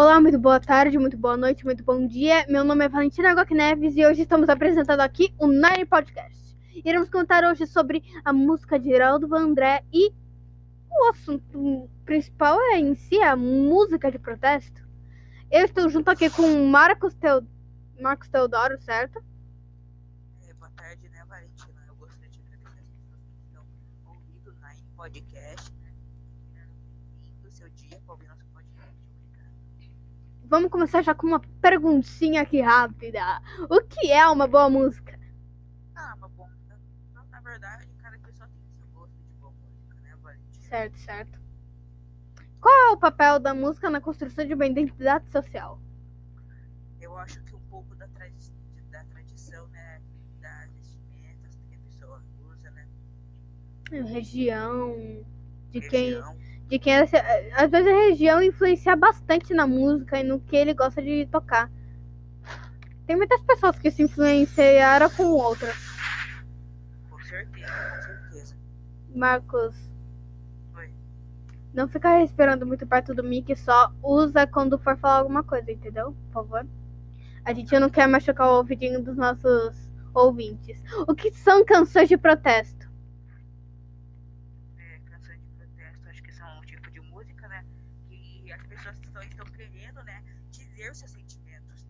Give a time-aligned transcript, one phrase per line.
[0.00, 2.46] Olá, muito boa tarde, muito boa noite, muito bom dia.
[2.48, 6.56] Meu nome é Valentina Goc Neves e hoje estamos apresentando aqui o Nine Podcast.
[6.84, 10.12] Iremos contar hoje sobre a música de Geraldo Vandré e
[10.88, 14.88] o assunto principal é em si a música de protesto.
[15.50, 17.44] Eu estou junto aqui com Marcos, Teo...
[18.00, 19.20] Marcos Teodoro, certo?
[20.48, 21.84] É, boa tarde, né, Valentina?
[21.88, 23.64] Eu gostaria de agradecer as pessoas que estão
[24.06, 25.92] ouvindo o Nine Podcast, né?
[27.20, 28.12] Bem-vindo seu dia podcast.
[28.12, 28.47] Obrigado.
[30.48, 33.20] Vamos começar já com uma perguntinha aqui rápida.
[33.68, 35.20] O que é uma boa música?
[35.94, 36.78] Ah, uma boa música.
[37.30, 40.62] Na verdade, cada pessoa tem seu gosto de boa música, né, Valentina?
[40.62, 41.38] Certo, certo.
[42.62, 45.78] Qual é o papel da música na construção de uma identidade social?
[46.98, 48.50] Eu acho que um pouco da, tradi
[48.90, 50.00] da tradição, né,
[50.40, 52.88] das vestimentas que a pessoa usa, né?
[53.90, 54.96] Região,
[55.70, 56.47] de quem, Região.
[56.68, 57.22] De quem essa-
[57.56, 61.70] às vezes a região influencia bastante na música e no que ele gosta de tocar.
[63.06, 65.74] Tem muitas pessoas que se influenciaram com outras.
[67.10, 68.56] Com certeza, com certeza.
[69.14, 69.74] Marcos,
[70.76, 70.90] Oi.
[71.72, 76.14] não fica respirando muito perto do mic, só usa quando for falar alguma coisa, entendeu?
[76.26, 76.66] Por favor.
[77.46, 80.82] A gente não quer machucar o ouvidinho dos nossos ouvintes.
[81.06, 82.87] O que são canções de protesto?
[88.96, 90.22] Que estão, querendo, né?
[90.50, 91.86] Dizer seus sentimentos.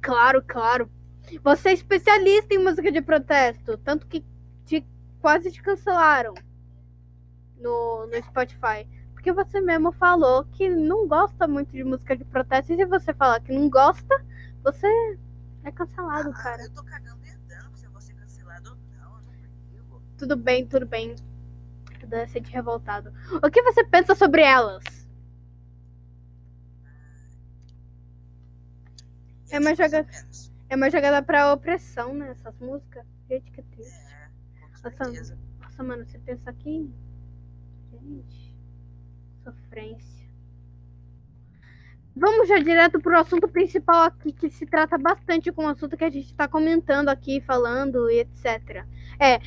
[0.00, 0.90] Claro, claro.
[1.42, 4.24] Você é especialista em música de protesto, tanto que
[4.64, 4.84] te,
[5.20, 6.34] quase te cancelaram
[7.56, 8.88] no, no Spotify.
[9.12, 12.72] Porque você mesmo falou que não gosta muito de música de protesto.
[12.72, 14.24] E se você falar que não gosta,
[14.64, 14.88] você
[15.62, 16.62] é cancelado, Ah, cara.
[16.62, 20.02] Eu tô cagando e andando se eu vou ser cancelado ou não, eu não perdigo.
[20.16, 21.14] Tudo bem, tudo bem.
[22.02, 23.12] Adolescente revoltado.
[23.42, 24.99] O que você pensa sobre elas?
[29.50, 30.08] É uma jogada-
[30.68, 32.30] É uma jogada pra opressão, né?
[32.30, 33.04] Essas músicas.
[33.28, 33.92] Gente, que triste.
[33.92, 35.38] É, Nossa.
[35.60, 36.88] Nossa, mano, você pensa aqui.
[37.92, 38.54] Gente.
[39.42, 40.20] Sofrência.
[42.14, 46.04] Vamos já direto pro assunto principal aqui, que se trata bastante com o assunto que
[46.04, 48.84] a gente tá comentando aqui, falando e etc.
[49.18, 49.38] É.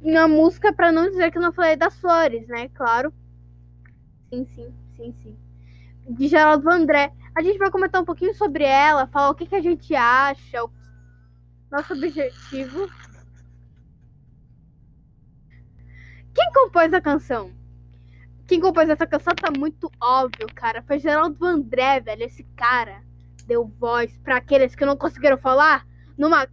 [0.00, 2.68] Na música, pra não dizer que eu não falei das flores, né?
[2.68, 3.12] Claro.
[4.30, 5.36] Sim, sim, sim, sim.
[6.10, 7.12] De Geraldo André.
[7.38, 10.64] A gente vai comentar um pouquinho sobre ela, falar o que, que a gente acha,
[10.64, 10.70] o
[11.70, 12.90] nosso objetivo.
[16.34, 17.52] Quem compôs a canção?
[18.44, 20.82] Quem compôs essa canção tá muito óbvio, cara.
[20.82, 22.24] Foi Geraldo André, velho.
[22.24, 23.04] Esse cara
[23.46, 26.48] deu voz pra aqueles que não conseguiram falar numa,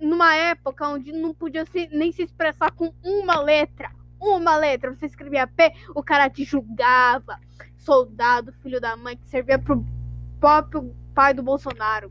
[0.00, 3.90] numa época onde não podia se- nem se expressar com uma letra.
[4.18, 4.94] Uma letra.
[4.94, 7.38] Você escrevia P, o cara te julgava.
[7.76, 9.84] Soldado, filho da mãe, que servia pro
[10.40, 12.10] próprio pai do Bolsonaro.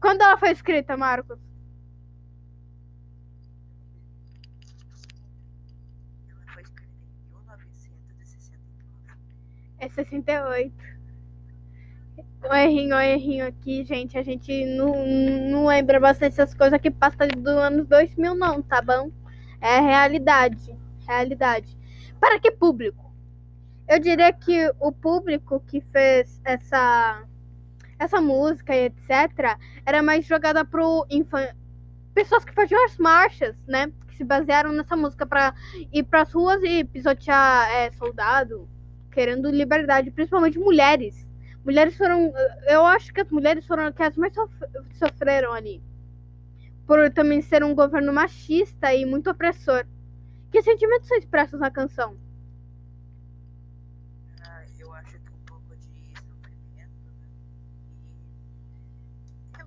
[0.00, 1.38] Quando ela foi escrita, Marcos?
[6.28, 8.74] Ela foi escrita em 1969.
[9.78, 10.94] É 68.
[12.50, 14.18] O errinho, o errinho aqui, gente.
[14.18, 18.82] A gente não, não lembra bastante essas coisas que passam do ano 2000, não, tá
[18.82, 19.10] bom?
[19.60, 20.76] É realidade.
[21.06, 21.78] Realidade.
[22.20, 23.03] Para que público?
[23.86, 27.22] Eu diria que o público que fez essa,
[27.98, 29.58] essa música e etc.
[29.84, 31.48] era mais jogada pro infan...
[32.14, 33.92] pessoas que faziam as marchas, né?
[34.08, 35.54] Que se basearam nessa música para
[35.92, 38.68] ir pras ruas e pisotear é, soldado,
[39.10, 41.26] querendo liberdade, principalmente mulheres.
[41.64, 42.32] Mulheres foram.
[42.66, 44.52] Eu acho que as mulheres foram que as mais sof-
[44.92, 45.82] sofreram ali.
[46.86, 49.86] Por também ser um governo machista e muito opressor.
[50.50, 52.16] Que sentimentos são expressos na canção?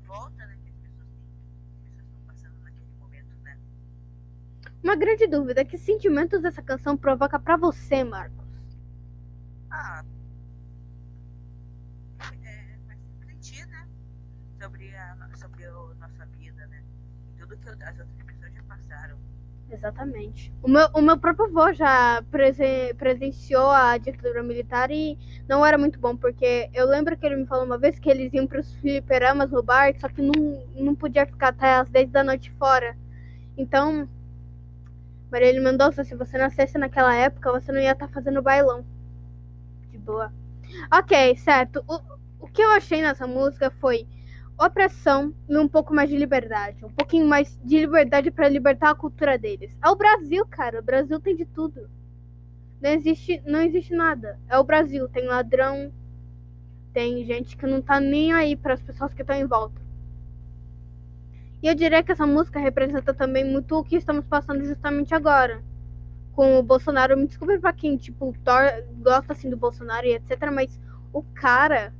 [0.07, 0.57] Revolta, né?
[0.63, 1.27] Que as pessoas têm,
[1.73, 3.57] as pessoas estão passando naquele momento, né?
[4.81, 8.47] Uma grande dúvida: que sentimentos essa canção provoca pra você, Marcos?
[9.69, 10.05] Ah,
[12.45, 13.85] é, faz refletir, né?
[14.61, 16.83] Sobre a, sobre a nossa vida, né?
[17.27, 19.19] E tudo que as outras pessoas já passaram.
[19.69, 20.53] Exatamente.
[20.63, 25.17] O meu, o meu próprio avô já presen- presenciou a ditadura militar e
[25.47, 28.31] não era muito bom, porque eu lembro que ele me falou uma vez que eles
[28.33, 30.31] iam pros fliperamas no bar, só que não,
[30.73, 32.95] não podia ficar até as 10 da noite fora.
[33.57, 34.07] Então,
[35.31, 38.83] Marília Mendonça, se você nascesse naquela época, você não ia estar fazendo bailão.
[39.91, 40.31] De boa.
[40.93, 41.83] Ok, certo.
[41.87, 41.99] O,
[42.45, 44.07] o que eu achei nessa música foi
[44.59, 46.83] opressão e um pouco mais de liberdade.
[46.83, 49.77] Um pouquinho mais de liberdade para libertar a cultura deles.
[49.83, 50.79] É o Brasil, cara.
[50.79, 51.89] O Brasil tem de tudo.
[52.81, 54.39] Não existe, não existe nada.
[54.49, 55.07] É o Brasil.
[55.09, 55.91] Tem ladrão,
[56.91, 59.79] tem gente que não tá nem aí para as pessoas que estão em volta.
[61.61, 65.63] E eu diria que essa música representa também muito o que estamos passando justamente agora.
[66.33, 68.35] Com o Bolsonaro, me desculpe pra quem, tipo,
[69.01, 70.79] gosta assim do Bolsonaro e etc, mas
[71.11, 71.93] o cara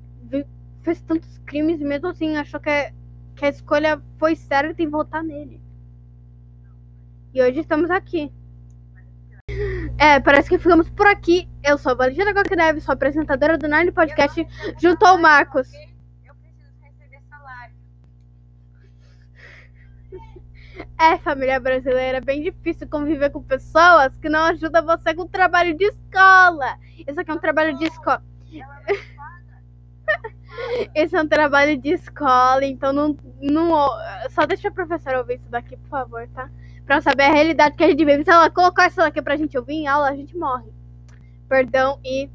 [0.83, 2.94] fez tantos crimes e mesmo assim achou que, é,
[3.35, 5.62] que a escolha foi certa em votar nele.
[7.33, 8.31] E hoje estamos aqui.
[9.97, 11.50] É, parece que ficamos por aqui.
[11.63, 14.47] Eu sou a Valentina Coquineve, sou apresentadora do Nine Podcast,
[14.79, 15.69] junto ao Marcos.
[21.00, 25.27] É, família brasileira, é bem difícil conviver com pessoas que não ajudam você com o
[25.27, 26.77] trabalho de escola.
[27.07, 28.24] Isso aqui é um trabalho de escola.
[30.95, 33.89] Esse é um trabalho de escola, então não, não.
[34.30, 36.50] Só deixa a professora ouvir isso daqui, por favor, tá?
[36.86, 38.24] Pra saber a realidade que a gente vive.
[38.24, 40.71] Se ela colocar isso daqui pra gente ouvir em aula, a gente morre.
[41.48, 42.30] Perdão e